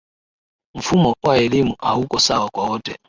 [0.75, 2.97] Mfumo wa elimu hauko sawa kwa wote